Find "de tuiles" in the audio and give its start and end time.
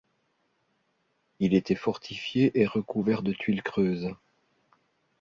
3.21-3.61